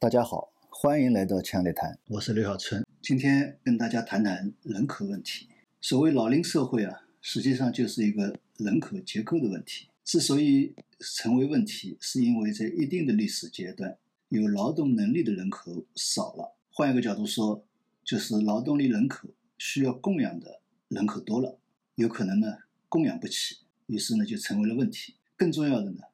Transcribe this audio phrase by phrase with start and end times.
[0.00, 2.82] 大家好，欢迎来到强烈谈，我是刘小春。
[3.02, 5.46] 今天跟大家谈谈人口问题。
[5.78, 9.88] 所谓老龄社会啊，实际上就是一个人口结构的问题。
[10.02, 13.98] 之所以成为问题，是因为在一定的历史阶段，
[14.30, 16.56] 有劳动能力的人口少了。
[16.72, 17.62] 换一个角度说，
[18.02, 19.28] 就是劳动力人口
[19.58, 21.58] 需要供养的人口多了，
[21.96, 22.56] 有可能呢
[22.88, 25.16] 供养不起，于是呢就成为了问题。
[25.36, 26.04] 更重要的呢，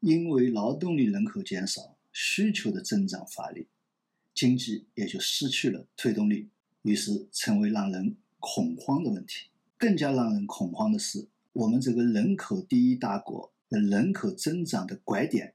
[0.00, 3.68] 因为劳动力人口减少，需求的增长乏力，
[4.34, 6.48] 经济也就失去了推动力，
[6.82, 9.50] 于是成为让人恐慌的问题。
[9.76, 15.54] 更加让人恐慌的是，我们这个人口第一大国的人口增长的拐点，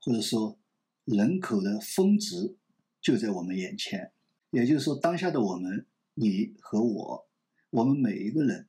[0.00, 0.58] 或者说
[1.04, 2.56] 人口的峰值，
[3.02, 4.12] 就在我们眼前。
[4.52, 7.28] 也就是说，当下的我们，你和我，
[7.68, 8.68] 我们每一个人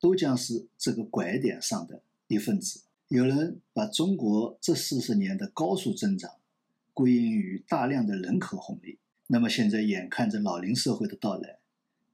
[0.00, 2.82] 都将是这个拐点上的一份子。
[3.06, 6.32] 有人把中国这四十年的高速增长
[6.92, 11.58] 归因于大量的人口红利，那么现在眼看着老龄社会的到来，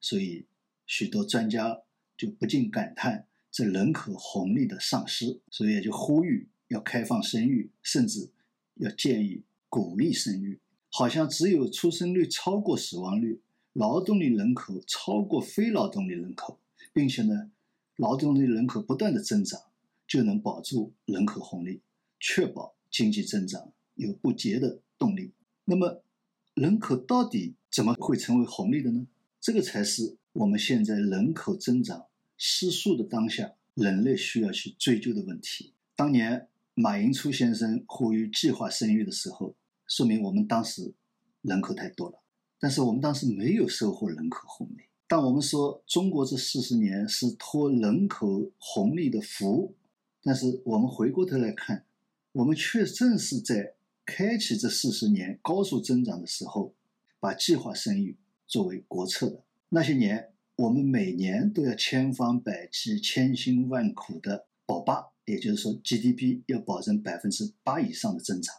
[0.00, 0.46] 所以
[0.86, 1.82] 许多专家
[2.16, 8.30] 就不禁感叹这人口红利的丧失，所以也就呼吁要开放生育，甚至
[8.74, 13.40] 要建议鼓励生育，好像只有出生率超过死亡率，
[13.72, 16.58] 劳动力人口超过非劳动力人口，
[16.92, 17.50] 并且呢，
[17.96, 19.62] 劳动力人口不断的增长。
[20.06, 21.82] 就能保住人口红利，
[22.18, 25.32] 确保经济增长有不竭的动力。
[25.66, 26.02] 那么，
[26.54, 29.06] 人口到底怎么会成为红利的呢？
[29.40, 35.74] 这个才是我们现在人口增长失速的当下，人类需要去追究的问题。
[35.94, 39.54] 当年马寅初先生呼吁计划生育的时候，
[39.86, 40.94] 说明我们当时
[41.42, 42.18] 人口太多了，
[42.58, 44.84] 但是我们当时没有收获人口红利。
[45.06, 49.74] 当我们说中国这四十年是托人口红利的福。
[50.20, 51.86] 但是我们回过头来看，
[52.32, 53.76] 我们却正是在
[54.10, 56.74] 开启这四十年高速增长的时候，
[57.20, 68.54] 把计划生育作为国策的那些年，我们每年都要千方百计、千辛万苦的保八，也就是说 GDP 要保证百分之八以上的增长。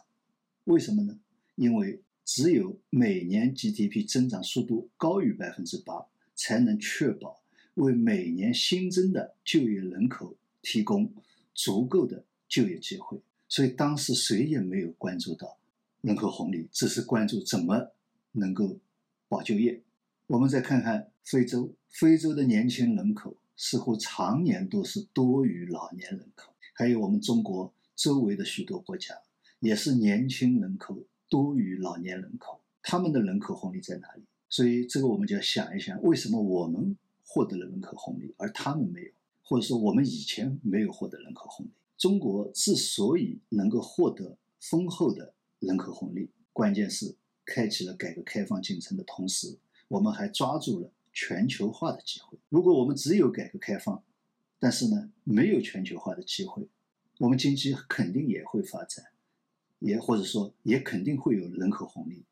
[0.66, 1.18] 为什么呢？
[1.56, 7.42] 因为只有每年 GDP 增长速度高于百分之八，才能确保
[7.74, 11.12] 为每年新增的就业人口提供。
[11.52, 13.20] 足够的就业机会，
[13.50, 15.58] 所以当时谁也没有关注到
[16.00, 17.90] 人口红利，只是关注怎么
[18.32, 18.78] 能够
[19.28, 19.82] 保就业。
[20.28, 29.16] 我们再看看非洲，非洲的年轻人口似乎常年都是多于老年人口，还有我们中国周围的许多国家，
[29.58, 30.96] 也是年轻人口
[31.28, 34.22] 多于老年人口，他们的人口红利在哪里？
[34.48, 36.96] 所以这个我们就要想一想，为什么我们
[37.26, 39.10] 获得了人口红利，而他们没有？
[39.42, 41.70] 或者说，我们以前没有获得人口红利。
[42.00, 52.38] 中国之所以能够获得丰厚的人口红利，关键是开启了改革开放进程的同时，我们还抓住了全球化的机会。
[52.48, 54.02] 如果我们只有改革开放，
[54.58, 56.66] 但是呢没有全球化的机会，
[57.18, 59.04] 我们经济肯定也会发展，
[59.80, 62.24] 也或者说也肯定会有人口红利，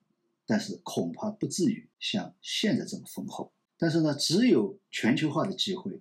[0.46, 3.52] 但是恐怕不至于像现在这么丰厚。
[3.76, 6.00] 但是呢，只有全球化的机会。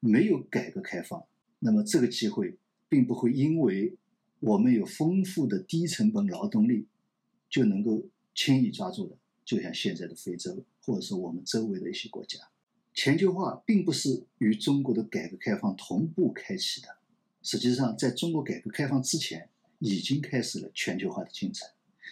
[0.00, 1.24] 没有改革开放，
[1.58, 2.56] 那么这个机会
[2.88, 3.96] 并不会因为
[4.40, 6.86] 我们有丰富的低成本劳动力
[7.50, 9.16] 就能够轻易抓住的。
[9.44, 12.38] 就像现在的非洲，或者是我们周围的一些国家，
[12.92, 16.88] 全球化并不是与中国的改革开放同步开启的。
[17.42, 19.48] 实际上，在中国改革开放之前，
[19.78, 21.68] 已经开始了全球化的进程。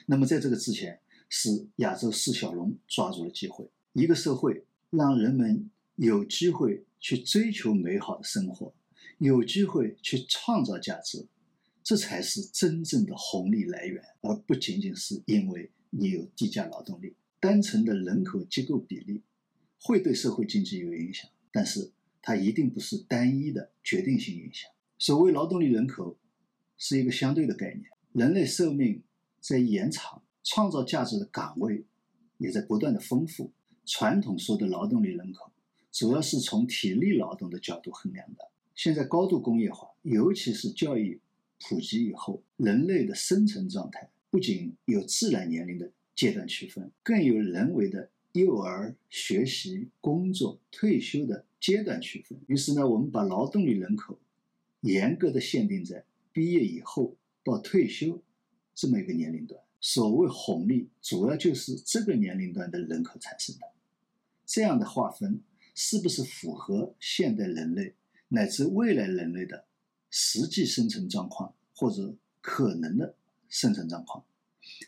[0.07, 6.85] 那么在这个之前，是亚洲四小龙抓住了机会，一个社会让人们有机会。
[6.99, 8.75] 去追求美好的生活，
[9.19, 11.27] 有机会去创造价值，
[11.83, 17.15] 这才是真正的红利来源，而不仅仅是因为你有低价劳动力。
[17.41, 19.23] 单纯的人口结构比例
[19.81, 24.71] 会对社会经济有影响，但是它一定不是单一的决定性影响。
[24.99, 26.19] 所谓劳动力人口
[26.77, 29.03] 是一个相对的概念，人类寿命
[29.41, 31.85] 在延长，创造价值的岗位
[32.39, 33.53] 也在不断的丰富。
[33.85, 35.53] 传统说的劳动力人口。
[35.93, 38.51] 主要是从体力劳动的角度衡量的。
[38.77, 41.19] 现在高度工业化，尤其是教育
[41.59, 52.39] 普及以后，人类的生存状态不仅有自然年龄的阶段区分，更有人为的幼儿、学习、工作、退休的阶段区分。
[52.49, 54.19] 于是呢，我们把劳动力人口
[54.83, 58.23] 严格的限定在毕业以后到退休
[58.75, 59.59] 这么一个年龄段。
[59.81, 63.67] 所谓红利，主要就是这个年龄段的人口产生的。
[64.45, 65.41] 这样的划分。
[65.79, 67.93] 是不是符合现代人类
[68.29, 69.65] 乃至未来人类的
[70.11, 73.15] 实际生存状况或者可能的
[73.49, 74.25] 生存状况？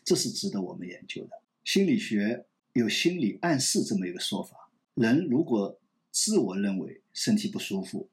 [0.03, 1.41] 这是值得我们研究的。
[1.63, 5.79] 心理学有心理暗示这么一个说法：人如果
[6.11, 8.09] 自我认为身体不舒服，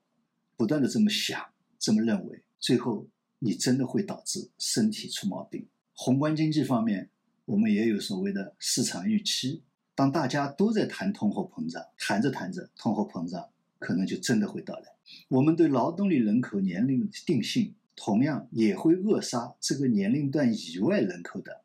[0.57, 1.45] 不断的这么想、
[1.79, 3.07] 这么认为，最后
[3.39, 5.67] 你真的会导致身体出毛病。
[5.95, 7.09] 宏观经济方面，
[7.47, 9.63] 我们也有所谓的市场预期。
[9.95, 14.96] 当大家都在谈通货膨胀，谈着谈着，通货膨胀可能就真的会到来。
[15.29, 21.63] 我们对劳动力人口年龄的定性，同样也会扼杀这个年龄段以外人口的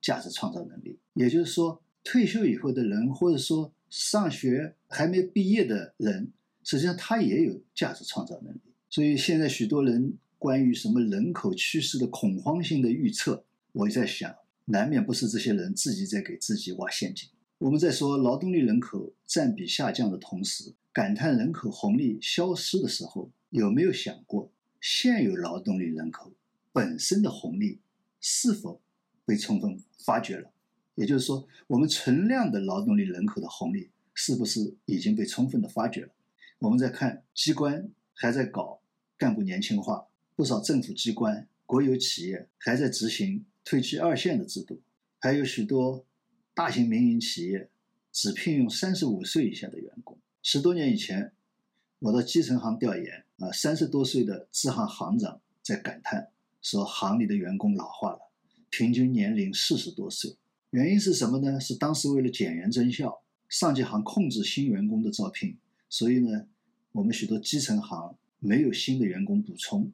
[0.00, 0.98] 价值创造能力。
[1.14, 6.32] 也就是说，退休以后的人，或者说上学还没毕业的人，
[6.64, 8.60] 实际上他也有价值创造能力。
[8.88, 14.34] 所以现在许多人关于什么人口趋势的恐慌性的预测，我在想，
[14.64, 17.28] 难免不是这些人自己在给自己挖陷阱。
[17.60, 26.32] 我们在说劳动力人口占比下降的同时，感叹人口红利消失的时候，有没有想过现有劳动力人口
[26.72, 27.78] 本身的红利
[28.18, 28.80] 是否
[29.26, 30.50] 被充分发掘了？
[30.94, 36.08] 也就是说，我们存量的劳动力人口的红利是不是已经被充分的发掘了？
[36.60, 38.80] 我们在看机关还在搞
[39.18, 44.80] 干部年轻化，不少政府机关、国有企业还在执行退居二线的制度，
[45.18, 46.06] 还有许多。
[46.60, 47.70] 大型民营企业
[48.12, 50.18] 只聘用三十五岁以下的员工。
[50.42, 51.32] 十多年以前，
[52.00, 56.28] 我到基层行调研，啊，三十多岁的支行行长在感叹
[56.60, 58.30] 说，行里的员工老化了，
[58.68, 60.36] 平均年龄四十多岁。
[60.68, 61.58] 原因是什么呢？
[61.58, 65.56] 是当时为了减员增效，上级行控制新员工的招聘，
[65.88, 66.46] 所以呢，
[66.92, 69.90] 我们许多基层行没有新的员工补充，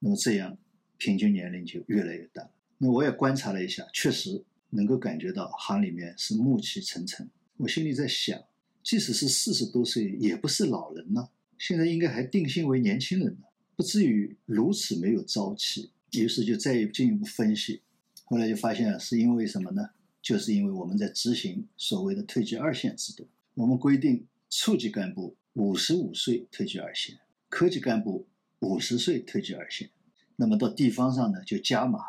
[0.00, 0.58] 那么这样
[0.98, 2.50] 平均年龄就越来越大。
[2.76, 4.44] 那我也观察了一下，确实。
[4.74, 7.28] 能够感觉到行里面是暮气沉沉，
[7.58, 8.42] 我心里在想，
[8.82, 11.28] 即使是四十多岁，也不是老人呢。
[11.58, 13.44] 现在应该还定性为年轻人呢，
[13.76, 15.90] 不至于如此没有朝气。
[16.12, 17.80] 于是就再进一步分析，
[18.24, 19.90] 后来就发现是因为什么呢？
[20.20, 27.18] 就是因为我们在执行所谓的退居二线制度，我们规定处级干部五十五岁退居二线，
[27.48, 28.26] 科级干部
[28.60, 29.90] 五十岁退居二线，
[30.36, 32.00] 那么到地方上呢就加码。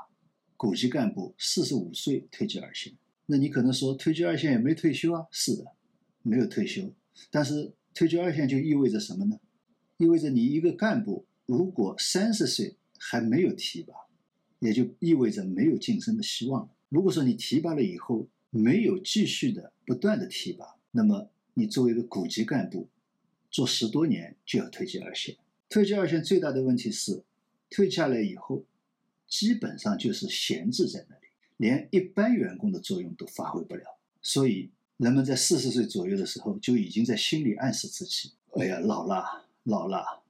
[0.63, 2.94] 股级干部四十五岁退居二线，
[3.25, 5.27] 那你可能说退居二线也没退休啊？
[5.30, 5.65] 是的，
[6.21, 6.89] 没有退休。
[7.30, 9.42] 但是退居二线就意味着什么呢？
[9.98, 13.94] 意味着你一个干部如果三十岁还没有提拔，
[14.60, 16.69] 也就意味着没有晋升的希望了。
[16.88, 22.88] 如果说你提拔了以后没有继续的不断的提拔，那么你作为一个股级干部，
[23.51, 25.36] 做十多年就要退居二线。
[25.68, 27.21] 退居二线最大的问题是，
[27.69, 28.63] 退下来以后。
[29.33, 31.25] 基本上就是闲置在那里，
[31.57, 33.83] 连一般员工的作用都发挥不了。
[34.21, 40.21] 所以人们在四十岁左右的时候就已经在心里暗示自己：“哎呀，老了，老了，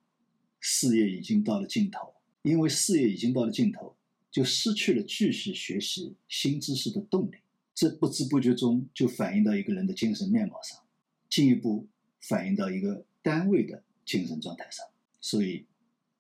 [0.62, 2.14] 事业已经到了尽头。”
[2.44, 3.94] 因为事业已经到了尽头，
[4.32, 7.36] 就失去了继续学习新知识的动力。
[7.76, 10.80] 这不知不觉中就反映到一个人的精神面貌上，
[11.30, 11.86] 进一步
[12.22, 14.86] 反映到一个单位的精神状态上。
[15.20, 15.66] 所以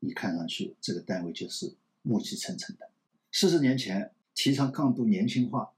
[0.01, 1.73] 你看上去这个单位就是。
[2.03, 2.91] 暮气沉沉的。
[3.31, 5.73] 四十年前提倡干部年轻化，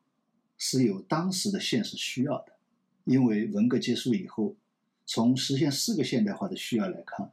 [0.58, 2.58] 是有当时的现实需要的。
[3.06, 4.58] 因为文革结束以后，
[5.06, 7.32] 从实现四个现代化的需要来看，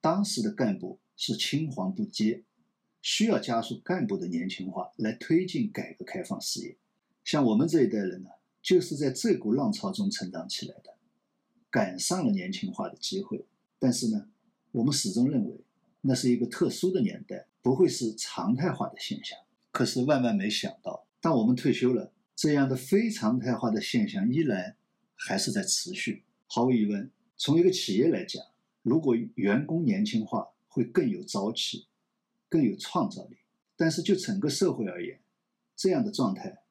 [0.00, 2.42] 当时的干部是青黄不接，
[3.00, 6.76] 需要加速干部的年轻化，来推进改革开放事业。
[7.22, 8.30] 像我们这一代人呢，
[8.60, 10.96] 就是在这股浪潮中成长起来的，
[11.70, 13.46] 赶上了年轻化的机会。
[13.78, 14.28] 但是呢，
[14.72, 15.60] 我们始终认为。
[16.02, 19.38] 那是一个特殊的年代，不会是常态化的现象。
[19.70, 24.76] 可是万万没想到，当我们退休了，这样的非常态化的现象依然
[25.14, 26.24] 还是在持续。
[26.46, 28.42] 毫无疑问，从一个企业来讲，
[28.82, 31.86] 如果员工年轻化，会更有朝气，
[32.48, 33.36] 更有创造力。
[33.76, 35.20] 但是就整个社会而言，
[35.74, 36.62] 这样的状态，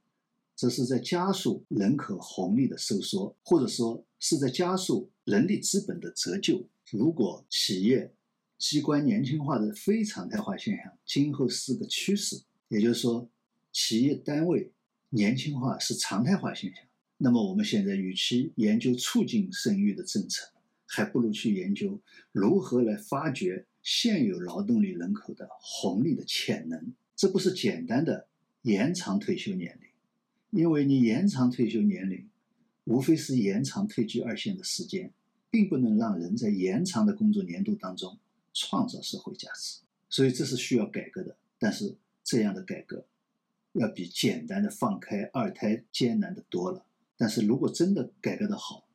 [0.55, 6.67] 则是在加速人口红利的收缩，或者说是在加速人力资本的折旧。
[6.91, 8.13] 如果企业，
[8.61, 12.43] 机关年轻化的非常态化现象，今后是个趋势。
[12.67, 13.27] 也就是说，
[13.71, 14.71] 企业单位
[15.09, 16.83] 年轻化是常态化现象。
[17.17, 20.51] 那么，我们现在与其研究促进生育的政策，
[20.85, 21.99] 还不如去研究
[22.31, 26.93] 如何来发掘现有劳动力人口的红利的潜能。
[27.15, 28.27] 这不是简单的
[28.61, 32.29] 延长退休年龄，因为你延长退休年龄，
[32.83, 35.11] 无非是延长退居二线的时间，
[35.49, 38.19] 并不能让人在延长的工作年度当中。
[38.53, 39.79] 创造社会价值，
[40.09, 41.37] 所以这是需要改革的。
[41.57, 43.05] 但是这样的改革，
[43.73, 46.85] 要比简单的放开二胎艰难的多了。
[47.17, 48.87] 但是如果真的改革的好，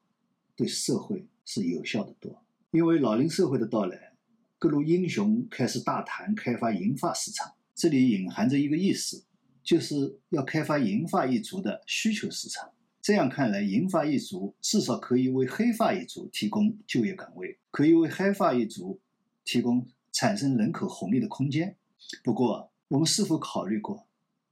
[0.56, 2.42] 对社会是有效的多。
[2.72, 4.12] 因为老龄社会的到来，
[4.58, 9.24] 各路英雄开始大谈开发银发市场，这里隐含着一个意思，
[9.62, 12.72] 就是要开发银发一族的需求市场。
[13.00, 18.98] 这样看来，银发一族至少可以为黑发一族提供就业岗位，可以为黑发一族
[19.46, 21.78] 提供产生人口红利的空间。
[22.22, 24.06] 不过，我们是否考虑过，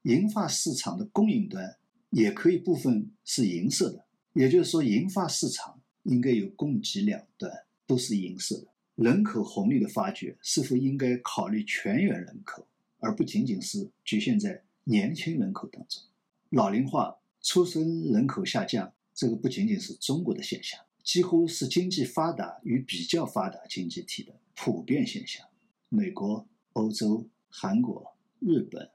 [0.04, 1.76] 银发市场的供应端
[2.08, 4.06] 也可以部分是银色的？
[4.32, 7.52] 也就是说，银发市场应该有供给两端
[7.86, 8.68] 都是银色的。
[8.94, 12.66] 人口红利的发掘是否应该考虑全员人口，
[13.00, 16.02] 而不仅仅是局限在年轻人口当中？
[16.48, 17.18] 老龄化。
[17.46, 25.46] 出生人口下降，这个不仅仅是中国的现象，几乎是经济发达与比较发达经济体的普遍现象。
[25.90, 28.90] 美国、欧洲、韩国、日本、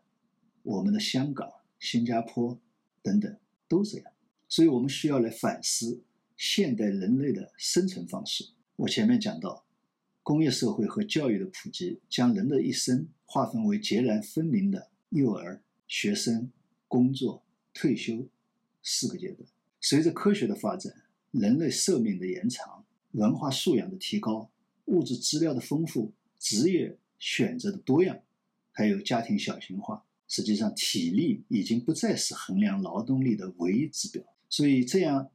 [0.63, 1.49] 我们的香港、
[1.79, 2.59] 新加坡
[3.03, 3.37] 等等
[3.67, 4.11] 都这样。
[4.47, 6.03] 所以，我们需要来反思
[6.35, 8.49] 现代人类的生存方式。
[8.77, 9.63] 我前面讲到，
[10.23, 16.51] 工业社会和教育的普及，将人的一生划分为截然分明的幼儿、学生、
[16.87, 18.27] 工作、退休。
[18.81, 19.47] 四个阶段，
[19.81, 20.91] 随着科学的发展，
[21.31, 24.49] 人类寿命的延长，文化素养的提高，
[24.85, 28.19] 物质资料的丰富，职业选择的多样，
[28.71, 34.23] 还有家庭小型化，实际上体力已经不再是衡量劳动力的唯一指标。
[34.49, 35.29] 所以，这样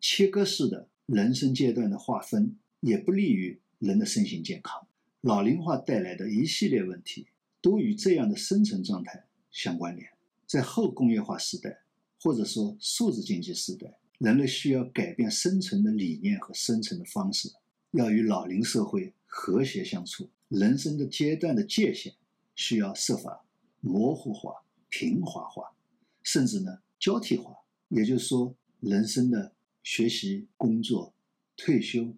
[0.00, 4.86] 切割式的人生阶段的划分，也不利于人的身心健康。
[5.20, 7.26] 老龄化带来的一系列问题，
[7.60, 10.08] 都与这样的生存状态相关联。
[10.46, 11.80] 在后工业化时代。
[12.20, 17.52] 或者说，数字经济时代，人类需要改变生存的理念和生存的方式，
[17.90, 20.30] 要与老龄社会和谐相处。
[20.48, 22.14] 人生的阶段的界限
[22.54, 23.44] 需要设法
[23.80, 25.74] 模糊化、平滑化，
[26.22, 27.54] 甚至呢交替化。
[27.88, 29.52] 也就是说，人生的
[29.82, 31.12] 学习、工作、
[31.56, 32.14] 退休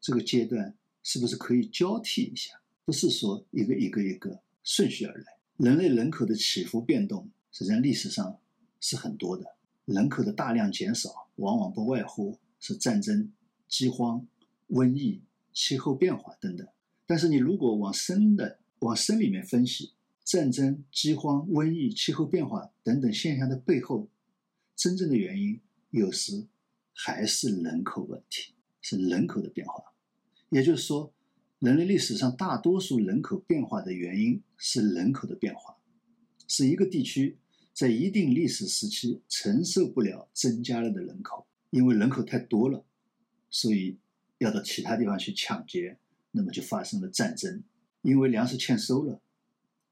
[0.00, 2.60] 这个阶段，是不是可以交替一下？
[2.84, 5.24] 不是说一个一个一个顺序而来。
[5.56, 8.38] 人类人口的起伏变动，实际上历史上。
[8.78, 13.32] 是很多的，人口的大量减少，往往不外乎是战争、
[13.68, 14.26] 饥荒、
[14.68, 16.66] 瘟疫、气候变化等等。
[17.06, 19.92] 但是你如果往深的往深里面分析，
[20.24, 24.08] 战争、饥荒、瘟疫、气候变化等等现象的背后，
[24.74, 26.46] 真正的原因有时
[26.92, 29.92] 还是人口问题，是人口的变化。
[30.48, 31.12] 也就是说，
[31.58, 35.76] 人类历史上大多数人口变化的原因是人口的变化，
[36.48, 37.38] 是一个地区。
[37.76, 42.82] 在一定历史时期承受不了增加了的人口，因为人口太多了，
[43.50, 43.98] 所以
[44.38, 45.98] 要到其他地方去抢劫，
[46.30, 47.62] 那么就发生了战争。
[48.00, 49.20] 因为粮食欠收了，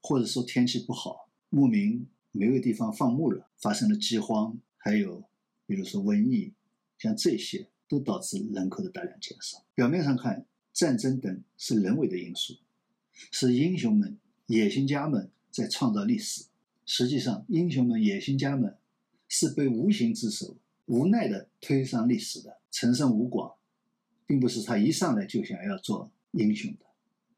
[0.01, 5.23] 或者说天气不好，牧民没有地方放牧了，发生了饥荒，还有
[5.67, 6.53] 比如说瘟疫，
[6.97, 9.63] 像这些都导致人口的大量减少。
[9.75, 12.55] 表面上看，战争等是人为的因素，
[13.29, 16.45] 是英雄们、野心家们在创造历史。
[16.85, 18.77] 实际上，英雄们、野心家们
[19.27, 22.57] 是被无形之手无奈地推上历史的。
[22.71, 23.53] 陈胜吴广，
[24.27, 26.85] 并不是他一上来就想要做英雄的，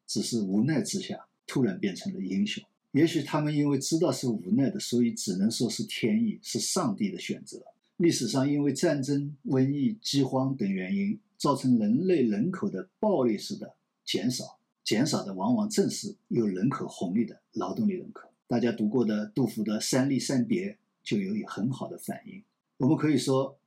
[0.07, 2.63] 只是无奈之下突然变成了英雄。
[2.91, 7.61] 也许他们因为知道是无奈的，所以只能说是天意，是上帝的选择。
[7.97, 18.26] 历史上因为战争、瘟疫、饥荒等原因，造成人类人口的暴力式的减少，减少的往往正是有人口红利的劳动力人口。
[18.47, 20.69] 大家读过的杜甫的《三吏三别》
[21.03, 22.41] 就有很好的反应。
[22.77, 23.59] 我们可以说，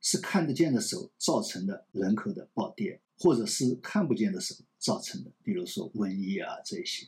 [0.00, 7.06] 是看得见的手造成的人口的暴跌，或者是看不见的手造成的，比如说瘟疫啊这些。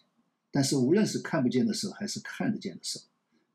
[0.52, 3.00] 但是无论是看不见的手还是看得见的手，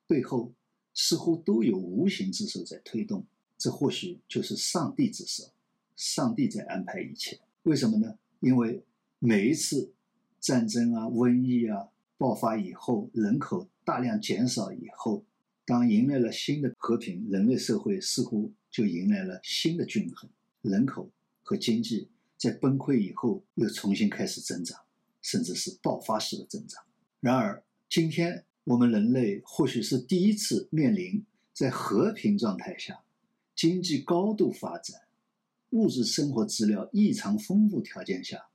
[0.05, 0.51] 背后
[0.93, 3.25] 似乎都有无形之手在推动。
[3.57, 5.53] 这或许就是上帝之手，
[5.95, 7.39] 上帝在安排一切。
[7.63, 8.17] 为什么呢？
[8.41, 8.83] 因为
[9.19, 9.93] 每一次
[10.41, 11.87] 战争啊、瘟疫啊。
[12.23, 15.25] 爆发以后，人口大量减少以后，
[15.65, 20.29] 当迎来了新的和平，人类社会似乎就迎来了新的均衡。
[20.61, 21.11] 人口
[21.41, 24.79] 和经济在崩溃以后又重新开始增长，
[25.21, 26.81] 甚至是爆发式的增长。
[27.19, 33.03] 然而，今天我们人类或许是第一次面临在和平状态下，
[33.53, 35.01] 经济高度发展、
[35.71, 38.45] 物质生活资料异常丰富条件下，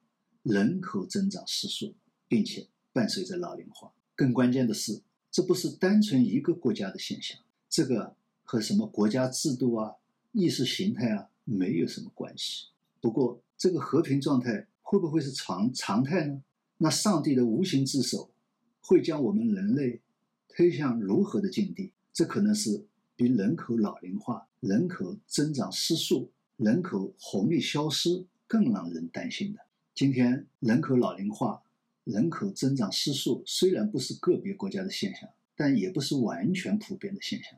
[0.42, 1.94] 人口增长失速，
[2.26, 2.68] 并且。
[2.98, 7.38] 伴随着老龄化，更关键的是，这不是单纯一个国家的现象，
[7.70, 9.94] 这个和什么国家制度啊、
[10.32, 12.70] 意识形态啊没有什么关系。
[13.00, 16.42] 不过，这个和平状态会不会是常常态呢？
[16.78, 18.32] 那上帝的无形之手
[18.80, 20.00] 会将我们人类
[20.48, 21.92] 推向如何的境地？
[22.12, 29.60] 这可能是比人口老龄化、人口增长失速、人口红利消失更让人担心的。
[29.94, 31.62] 今天，人口老龄化。
[32.08, 37.52] 人口增长失速虽然不是个别国家的现象，但也不是完全普遍的现象，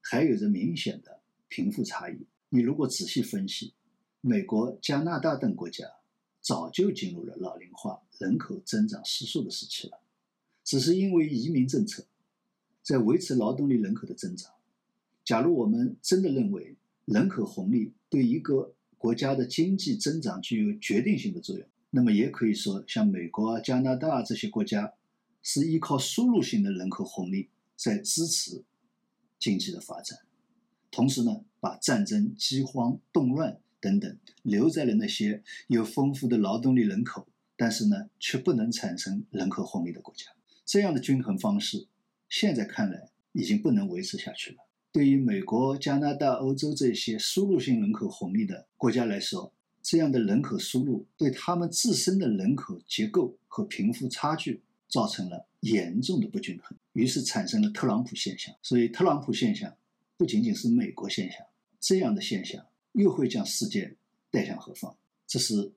[0.00, 2.24] 还有着明显的贫富差异。
[2.50, 3.74] 你如果仔细分析，
[4.20, 5.84] 美国、加拿大等国家
[6.40, 9.98] 早就进入了老龄化、人口增长失速的时期了，
[10.62, 12.06] 只是因为移民政策
[12.84, 14.52] 在维持劳动力人口的增长。
[15.24, 24.94] 假如我们真的认为人口红利对一个国家的经济增长具有决定性的作用，那么也可以说，像美国啊、加拿大这些国家
[25.42, 28.62] 是依靠输入性的人口红利在支持
[29.38, 30.20] 经济的发展，
[30.90, 40.26] 同时呢，把战争、饥荒、动乱等等留在了那些有丰富的劳动力人口，但是呢，却不能产生人口红利的国家。
[40.64, 41.88] 这样的均衡方式，
[42.28, 44.58] 现在看来已经不能维持下去了。
[44.92, 49.52] 对于美国、加拿大、欧洲这些输入性人口红利的国家来说，
[49.82, 58.54] 这样的人口输入对他们自身的人口结构和贫富差距造成了严重的不均衡，于是产生了特朗普现象。
[58.62, 59.76] 所以，特朗普现象
[60.16, 61.40] 不仅仅是美国现象，
[61.80, 63.96] 这样的现象又会将世界
[64.30, 64.96] 带向何方？
[65.26, 65.72] 这是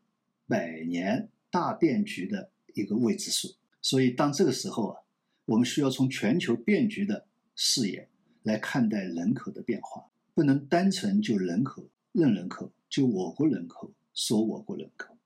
[0.48, 3.56] 百年大变局的一个未知数。
[3.82, 5.02] 所以，当这个时候啊，
[5.46, 8.10] 我们需要从全球变局的视野。
[8.44, 15.18] 来看待人口的变化，不能单纯就人口认人口，就我国人口说我国人口，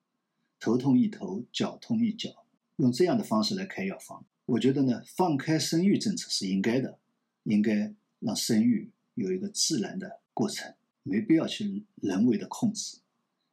[0.60, 2.46] 头痛一头，脚痛一脚，
[2.77, 6.98] 用这样的方式来开药方，我觉得呢，放开生育政策是应该的，
[7.44, 12.98] 应该让生育有一个自然的过程，没必要去人为的控制。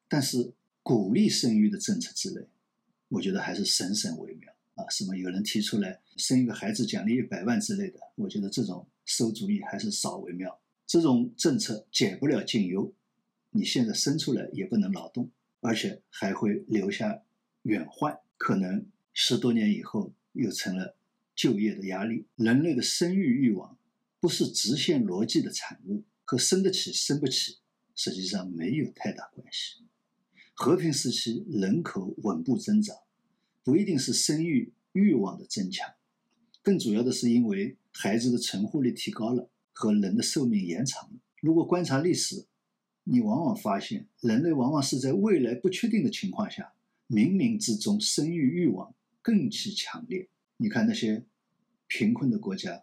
[0.09, 2.47] 但是鼓励生育的政策之类，
[3.09, 4.89] 我觉得还是省省为妙啊。
[4.89, 8.87] 什么有人提出来生一个孩子奖励一百万之类的，我觉得这种。
[9.07, 10.59] 馊主意还是少为妙。
[10.87, 12.91] 这种政策解不了近忧，
[13.57, 15.31] 你现在生出来也不能劳动，
[15.61, 17.23] 而且还会留下
[17.63, 20.97] 远患，可能十多年以后又成了
[21.37, 22.27] 就业的压力。
[22.35, 23.79] 人类的生育欲望
[24.19, 27.59] 不是直线逻辑的产物，和生得起生不起
[27.95, 29.85] 实际上没有太大关系。
[30.55, 32.97] 和平时期人口稳步增长，
[33.63, 35.95] 不一定是生育欲望的增强，
[36.61, 37.77] 更主要的是因为。
[37.97, 41.21] 孩子的存活率提高了，和人的寿命延长了。
[41.41, 42.45] 如果观察历史，
[43.05, 46.73] 你往往发现，人类往往是在未来不确定的情况下，
[47.09, 50.29] 冥冥之中生育欲望更其强烈。
[50.57, 51.23] 你看那些
[51.87, 52.83] 贫困的国家，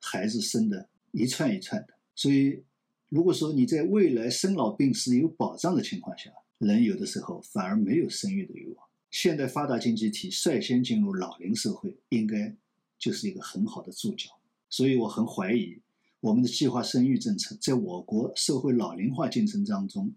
[0.00, 1.94] 孩子生的一串一串的。
[2.14, 2.64] 所以，
[3.08, 8.86] 如果说你在未来生老病死有保障的情况下，人有的时候反而没有生育的欲望。
[9.10, 12.56] 现代发达经济体率先进入老龄社会，应该
[12.98, 14.30] 就是一个很好的注脚。
[14.70, 15.78] 所以我很怀疑，
[16.22, 20.14] 我们的计划生育政策在我国社会老龄化进程当中，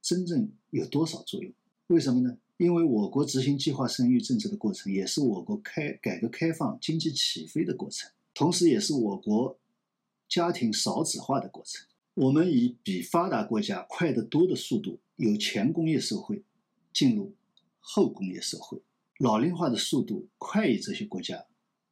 [0.00, 1.52] 真正有多少作用？
[1.88, 2.38] 为什么呢？
[2.58, 9.58] 因为我国执行计划生育政策的过程，也是我国开改革开放经济起飞的过程，同时也是我国
[10.28, 11.84] 家庭少子化的过程。
[12.14, 16.44] 我们以比发达国家快得多的速度，由前工业社会
[16.92, 17.34] 进入
[17.80, 18.80] 后工业社会，
[19.18, 21.46] 老龄化的速度快于这些国家，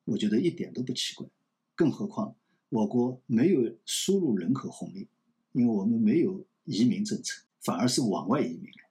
[0.05, 1.27] 我觉得一点都不奇怪。
[1.75, 2.37] 更何况，
[2.77, 5.09] 我国没有输入人口红利，
[5.53, 8.91] 因为我们没有移民政策，反而是往外移民了，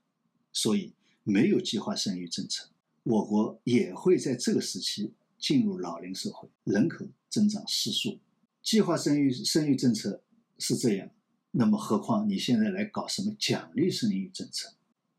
[0.51, 2.69] 所以没有计划生育政策，
[3.03, 8.17] 我国也会在这个时期进入老龄社会，人口增长失速。
[8.63, 10.23] 计划生育生育政策
[10.57, 11.11] 是这样，
[11.51, 14.73] 那么何况你现在来搞什么奖励生育政策？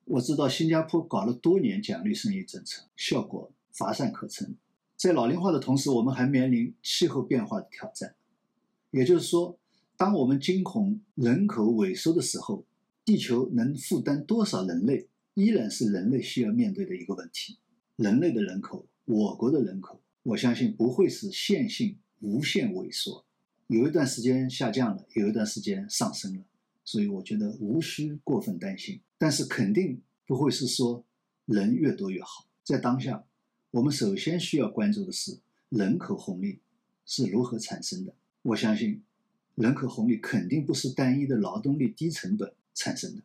[0.06, 4.56] 我知道新加坡搞了多年奖励生育政策，效果乏善可陈。
[4.96, 8.15] 在老龄化的同时，我们还面临气候变化的挑战。
[8.96, 9.58] 也就是说，
[9.94, 12.64] 当我们惊恐人口萎缩的时候，
[13.04, 17.58] 地球能负担多少人类，依然是人类需要面对的一个问题。
[17.96, 23.26] 人类的人口，我国的人口，我相信不会是线性无限萎缩，
[23.66, 26.44] 有一段时间下降了，有一段时间上升了。
[26.82, 29.02] 所以，我觉得无需过分担心。
[29.18, 31.04] 但是，肯定不会是说
[31.44, 32.46] 人越多越好。
[32.64, 33.24] 在当下。
[33.72, 36.60] 我们首先需要关注的是人口红利
[37.04, 38.14] 是如何产生的。
[38.46, 39.02] 我相信，
[39.56, 43.22] 人口红利肯定不是单一的劳动力低成本产生的，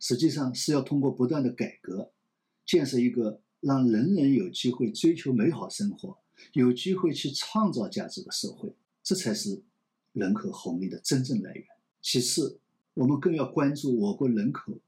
[0.00, 2.10] 实际上是要通过不断的改革，
[2.64, 6.18] 建设一个让人人有机会追求美好生活、
[6.52, 8.74] 有机会去创造价值的社会，
[9.04, 9.62] 这才是
[10.12, 11.64] 人口红利的真正来源。
[12.02, 12.58] 其次，
[12.94, 14.80] 我们更要关注我国人口。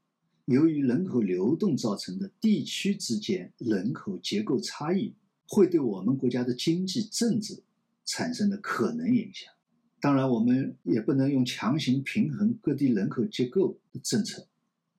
[0.43, 5.13] 由于人口流动造成的地区之间人口结构差异，
[5.47, 7.63] 会对我们国家的经济政治
[8.03, 9.53] 产生的可能影响。
[10.01, 14.47] 当然，我们也不能用强行平衡各地人口结构的政策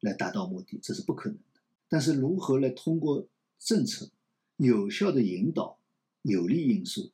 [0.01, 1.61] 来达到目的，这是不可能的。
[1.89, 3.27] 但是，如何来通过
[3.59, 4.11] 政策
[4.59, 5.79] 有效的引导
[6.23, 7.11] 有利因素，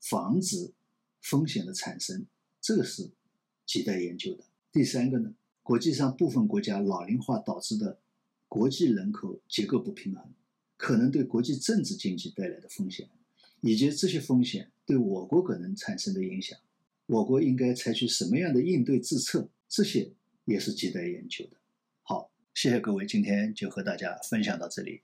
[0.00, 0.72] 防止
[1.22, 2.26] 风险的产生，
[2.60, 3.10] 这个是
[3.66, 4.44] 亟待研究的。
[4.70, 7.98] 第三个呢，国际上部分国家老龄化导致的
[8.48, 10.24] 国际人口结构不平衡，
[10.76, 13.08] 可能对国际政治经济带来的风险，
[13.62, 16.58] 以及这些风险对我国可能产生的影响，
[17.10, 20.12] 我国应该采取什么样的应对政策，这些
[20.44, 21.56] 也是亟待研究的。
[22.02, 25.02] 好，谢谢各位，今天就和大家分享到这里。